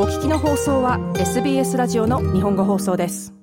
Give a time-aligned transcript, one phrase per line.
[0.00, 3.34] お聞きの放送は SBS ラジオの日本語放送です。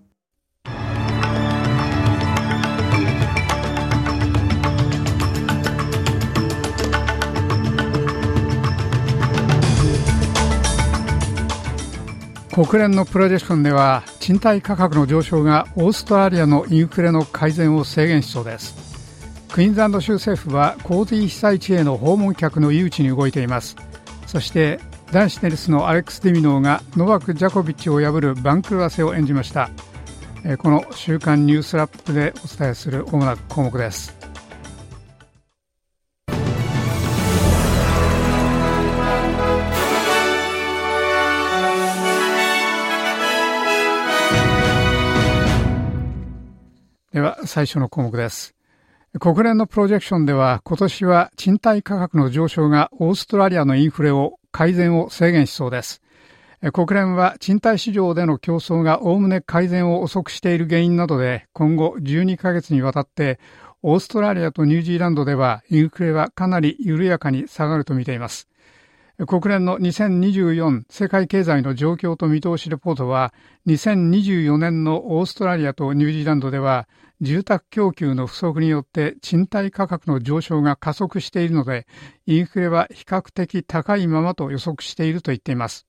[12.53, 18.77] 国連のプロジェクションでは賃貸価格の上昇がオーストラリアのインフレの改善を制限しそうです。
[19.51, 23.75] クイーンズランド州政府は洪水被災地への訪問客の誘致に動いています。
[24.25, 24.79] そして
[25.11, 29.69] 男子テニスのアレックス・ディミノーがノバク・ジャコビッチを破る番狂わせを演じました。
[30.57, 34.13] この週刊ニュースラップでお伝えする主な項目です。
[47.13, 48.53] では最初の項目です。
[49.17, 56.01] 国連のプロジェクションでは今年は賃貸価格の上昇がオーストラリアのインフレを改善を制限しそうです。
[56.71, 63.37] 国連は賃貸市場での競争がおおむね改善を遅くしている原因などで今後12ヶ月にわたって
[63.83, 68.47] オーストラリアとニュージーランドではインフレはかなり緩やかに下がると見ています。
[69.17, 73.33] 国連の2024世界経済の状況と見通しレポートは
[73.65, 76.89] 2024年のオーストラリアとニュージーランドでは
[77.21, 81.87] 住宅供給の不足によって賃貸価格の上昇が加速しているので、
[82.25, 85.87] インフレは比較的高いままと予測していると言っています。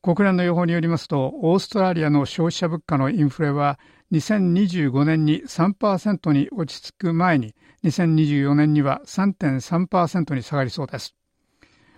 [0.00, 3.80] 国連の予報によりますと、オーストラリアの消費者物価のインフレは
[4.12, 11.16] 2025年に3%に落ち着く前に、2024年には3.3%に下がりそうです。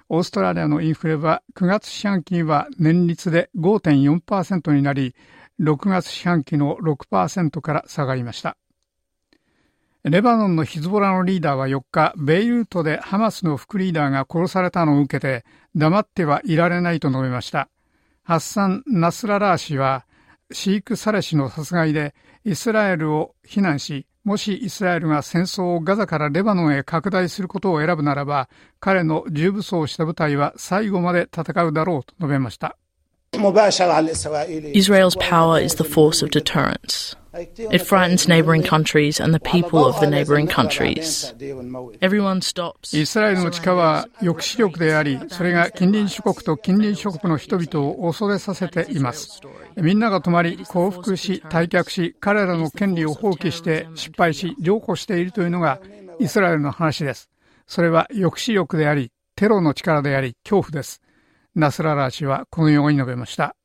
[0.08, 5.14] オーストラリアのインフレは9月四半期には年率で5.4%になり、
[5.60, 8.56] 6月四半期の6%から下がりました。
[10.04, 17.68] レバノンのヒズボラのリーダーは4日、ベイルートでハマスの副リーダーが殺されたのを受けて、黙ってはいられないと述べました。
[18.22, 20.06] ハッサン・ナスララー氏は、
[20.52, 28.48] シーク・サレ氏の殺害でイスラエルを非難し、もしイスラエルが戦争をガザからレバノンへ拡大することを選ぶならば、
[28.80, 32.76] 彼の重武装した部隊は最後まで戦うだろうと述べました。
[34.74, 37.16] Israel's power is the force of deterrence.
[37.38, 41.34] It frightens neighboring countries and the people of the neighboring countries.
[42.00, 42.96] Everyone stops.
[42.96, 49.40] イスラエルの力は抑止力であり、それが近隣諸国と近隣諸国の人々を恐れさせています。
[49.76, 55.80] みんなが止まり、降伏し、退却し、彼らの権利を放棄して失敗し、譲歩しているというのが
[56.18, 57.28] イスラエルの話です。
[57.66, 61.02] それは抑止力であり、テロの力であり、恐怖です。
[61.54, 63.55] ナスララー氏はこのように述べました。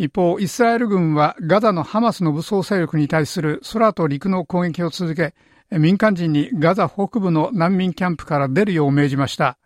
[0.00, 5.34] 一方、イスラエル軍はガザのハマスの武装勢力に対する空と陸の攻撃を続け、
[5.70, 9.58] 民間人にガザ北部の難民キャンプから出るよう命じました。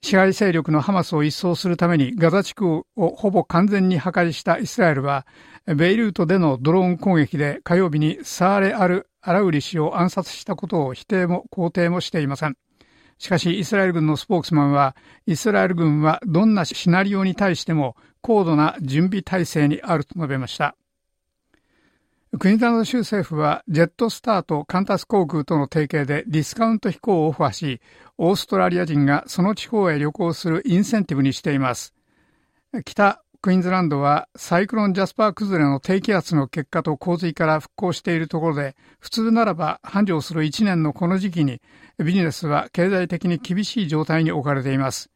[0.00, 5.26] 支配勢力のハマスを一掃するためにガザ地区をほぼ完全に破壊したイスラエルは、
[5.66, 12.56] ベイルートでのドローン攻撃で火曜日にサーレ・アル・アラウリ氏を暗殺したことを否定も肯定もしていません。
[13.18, 20.76] しかしイスラエル軍のスポークスマンはイスラエル軍はどんなシナリオに対しても高度な準備体制にあると述べました。
[22.38, 27.80] クイーンズランド州政府はジェットスターとカンタス航空との提携でディスカウント飛行をオファーし
[28.18, 31.94] オーストラリア人がその地方へ旅行するインセンティブにしています。
[32.84, 41.60] 北クイーンズランドはサイクロンジャスパー崩れの低気圧の結果と洪水から復興しているところで普通ならば繁盛する1年のこの時期に
[42.02, 45.10] ビジネスは経済的に厳しい状態に置かれています。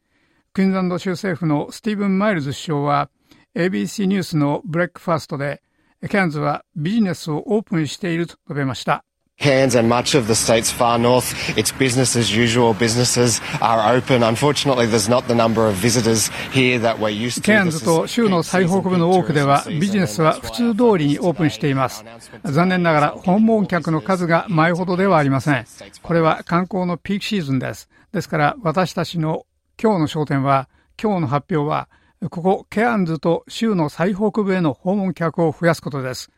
[0.53, 3.09] クイーンズランド州政府のスティーブン・マイルズ首相は
[3.55, 5.63] ABC ニュースのブレックファーストで
[6.07, 9.05] ケアンズはビジネスをオープンしていると述べました。
[9.39, 12.73] Cairns and much of the state's far north, it's business as usual.
[12.73, 14.21] Businesses are open.
[14.21, 17.41] Unfortunately, there's not the number of visitors here that we're used to.
[17.43, 22.03] ケアンズと州の最北部の多くではビジネスは普通通りにオープンしています。
[22.43, 25.65] 残念ながら訪問客の数が前ほどではありません。
[26.03, 27.89] これは観光のピークシーズンです。
[28.11, 29.45] ですから私たちの
[29.81, 30.67] 今日の焦点は、
[31.01, 31.87] 今日の発表は、
[32.29, 36.29] ここケアンズと州の最北部への訪問客を増やすことです。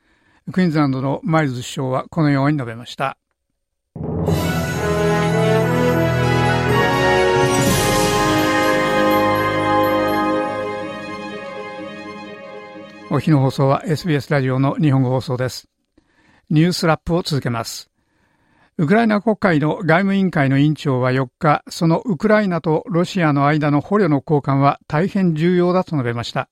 [0.52, 3.18] クイーンズランドのマイルズ首相はこのように述べました。
[13.14, 15.68] お日の放送は SBS ラジオの日本語放送です。
[16.50, 17.92] ニュースラップを続けます。
[18.78, 26.50] ウクライナ国会の外務委員会の委員長は4日、そのウクライナとロシアの間の捕虜の交換は大変重要だと述べました。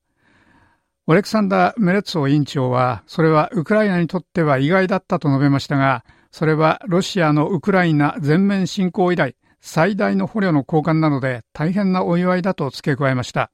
[1.10, 13.50] オレクサンダー・メレツォ委員長は、それはウクライナにとっては意外だったと述べましたが、それはロシアのウクライナ全面侵攻以来、最大の捕虜の交換なので大変なお祝いだと付け加えました。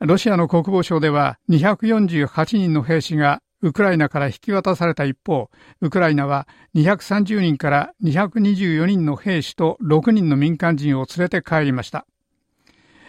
[0.00, 5.48] ロシアの国防省では248人の兵士がウクライナから引き渡された一方、
[5.80, 12.06] ウクライナは230人から224人の兵士と6人の民間人を連れて帰りました。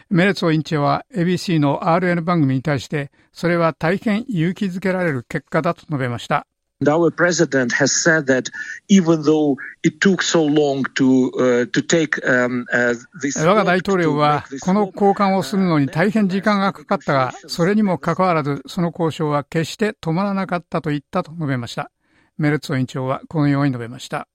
[0.10, 6.48] メレツォ委員長は ABC の RN 番組に対して、それは大変勇気づけられる結果だと述べました。
[6.84, 8.52] Our president has said that
[8.88, 21.92] even though it took so long to, uh, to take um, uh, this 我が大統領はこの交換をするのに大変時間がかかったが、それにもかかわらずその交渉は決して止まらなかったと言ったと述べました。
[22.38, 24.28] メルツォ委員長はこのように述べました。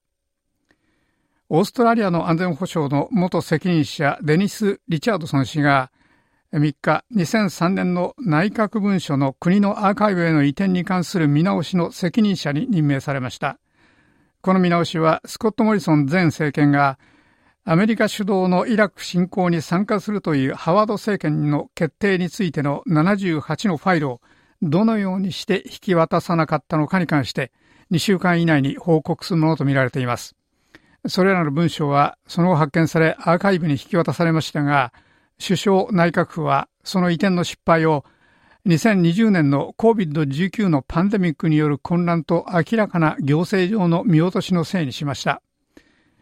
[1.55, 5.93] オーストラリアの安全保障の元責任者デニス・リチャードソン氏が
[6.55, 13.59] 3日、2003年の内閣文書の国のアーカイブへの移転に関する見直しの責任者に任命されました。
[14.41, 16.99] この見直しは、スコット・モリソン前政権が、
[17.67, 24.21] アメリカ主導のイラク侵攻に参加するというハワード政権の決定についての78のファイルを
[24.63, 27.53] どのようにして引き渡さなかったのかに関して
[27.91, 30.35] 2週間以内に報告するものとみられています。
[31.07, 34.93] それらの文書はその後発見されアーカイブに引き渡されましたが、
[35.45, 38.05] 首相内閣府はその移転の失敗を
[38.67, 45.43] 2020年の COVID-19 のパンデミックによる混乱と明らかな行政上の見落としのせいにしました。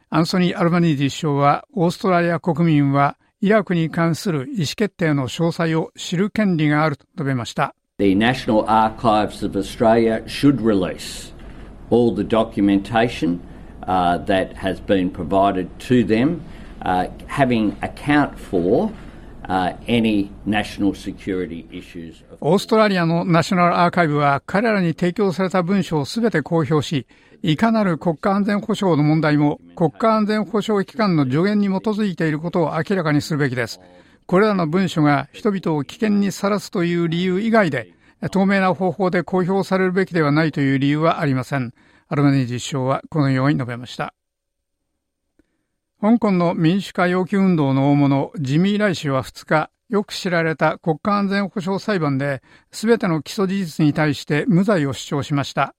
[0.09, 7.75] アンソニー・アルバニーディ首相はオーストラリア国民はイラクに関する意思決定の詳細を知る権利があると述べました。
[7.99, 11.35] The National Archives of Australia should release
[11.91, 13.39] all the documentation
[13.83, 16.41] uh, that has been provided to them
[16.83, 18.93] uh, having account for
[19.53, 27.09] オーストラリアのナショナルアーカイブは彼らに提供された文書をすべて公表し、
[27.43, 33.81] いかなる国家安全保障の問題も国家安全保障機関の助言に基づいていることを明らかにするべきです。
[34.27, 37.93] これらの文書が人々を危険にさらすという理由以外で、
[38.31, 41.75] 透明な方法で公表されるべきではないという理由はありません。
[42.13, 44.15] アルマニージ首相はこのように述べました。
[46.01, 52.43] 香港の民主化要求運動の大物、ジミー・ライ氏は2日、よく知られた国家安全保障裁判で、
[52.73, 55.77] すべての起訴事実に対して無罪を主張しました。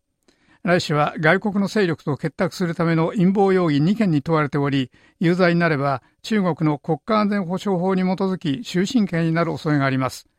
[0.63, 4.89] ライ氏は外国の勢力と結託するための陰謀容疑2件に問われており、
[5.19, 10.29] 有罪になれば中国の国家安全保障法に基づき終身刑になる恐れがあります。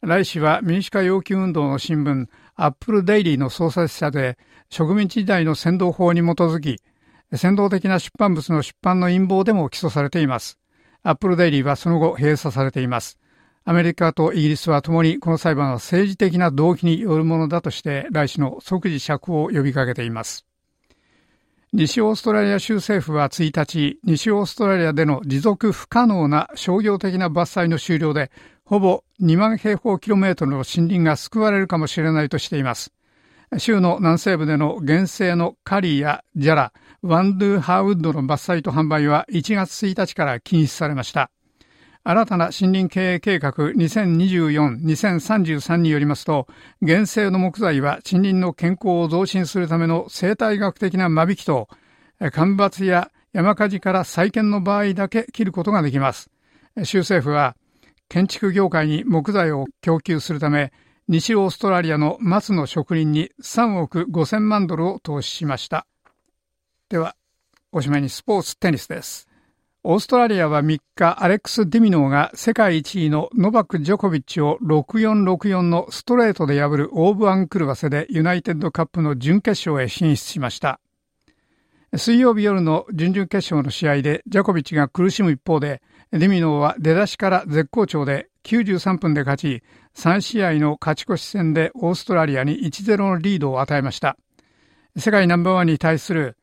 [0.00, 2.28] ライ氏は民主化要求運動の新聞、
[2.60, 4.36] アップルデイリーの創設者で、
[4.68, 6.80] 植民地時代の先導法に基づき、
[7.36, 10.58] 先導的な出版物の出版の陰謀でも起訴されています。
[11.04, 13.16] アップルデイリーはその後閉鎖されています。
[13.64, 20.44] アメリカとイギリスは共にこの裁判は政治的な動機によるものだとして来週の即時釈放を呼びかけています。
[21.72, 28.30] 西オーストラリア州政府は1日、西オーストラリアでの持続不可能な商業的な伐採の終了で、
[28.68, 32.92] ほぼ2万平方キロメートルの森林が救われるかもしれないとしています。
[33.56, 41.30] 州の南西部での原生のカリーやジャラ、ワンドゥーハーウッドの伐採と販売は1月1日から禁止されました。
[42.04, 46.46] 新たな森林経営計画2024-2033によりますと、
[46.86, 51.70] 原生の木材は森林の健康を増進するための生態学的な間引きと、
[52.32, 56.28] 干ばつや山火事から再建の場合だけ切ることができます。
[56.84, 57.56] 州政府は、
[58.08, 60.72] 建築業界に木材を供給するため、
[61.08, 65.86] 西オーストラリアの松の職人に3億5000万ドルを投資しました。
[66.88, 67.16] では、
[67.72, 69.28] おしまいにスポーツテニスです。
[69.84, 80.80] オーストラリアは3日、アレックス・ディミノーが世界1位のノバク・ジョコビッチを6464のストレートで破るオーブ・アンクルワセでユナイテッドカップの準決勝へ進出しました。
[81.96, 85.80] 水曜日夜の準々決勝の試合でジョコビッチが苦しむ一方で、
[86.12, 89.62] ディミノーは出だしから絶好調で93分で勝ち、
[89.94, 94.16] 3試合の勝ち越し戦でオーストラリアに1-0のリードを与えました。
[94.96, 96.36] 世界ナンバーワンに対する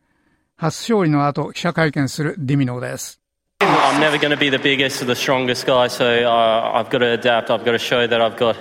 [0.56, 3.20] 初勝利の後、記者会見するディミノーです。
[3.62, 7.14] I'm never going to be the biggest or the strongest guy, so uh, I've got to
[7.14, 7.50] adapt.
[7.50, 8.58] I've got to show that I've got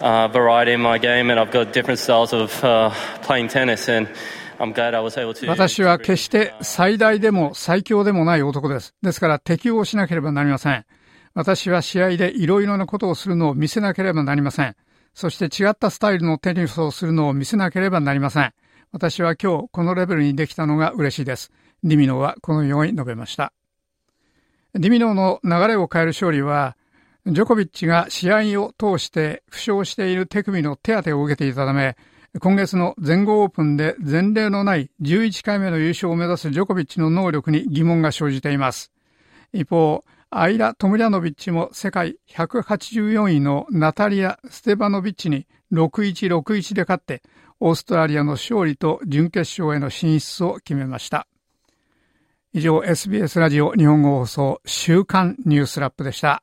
[0.00, 2.90] uh, variety in my game and I've got different styles of uh,
[3.22, 3.88] playing tennis.
[3.88, 4.08] And
[5.48, 8.94] 私は決して最大でも最強でもない男です。
[9.02, 10.84] ですから適応しなければなりません。
[11.34, 14.76] 私は試合でいろいろなことをするのを見せなければなりません。
[15.14, 18.52] そして違ったスタイルのテニスをするのを見せなければなりません。
[18.92, 21.50] 私は今日このレベルにできたのが嬉しいです。
[21.82, 23.52] ディミノはこのように述べました。
[24.74, 26.76] ディミノの流れを変える勝利は、
[27.26, 31.96] ジョコビッチが試合を通して負傷している手首の手当てを受けていたため、
[32.40, 38.90] 今月の全豪オープンで前例のない11回目の優勝を目指すジョコビッチの能力に疑問が生じています。
[39.52, 47.22] 一方、アイラ・トムリャノビッチも世界184位のナタリア・ステバノビッチに6-1-6-1で勝って
[47.60, 51.26] オーストラリアの勝利と準決勝への進出を決めました。
[52.54, 56.42] 以上 SBS ラジオ日本語放送週刊ニュースラップでした。